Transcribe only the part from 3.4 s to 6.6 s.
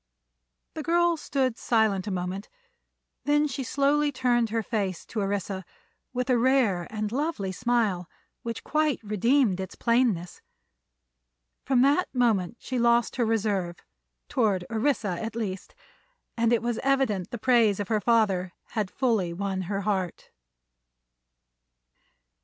she slowly turned her face to Orissa with a